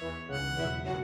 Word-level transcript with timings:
Música 0.00 0.99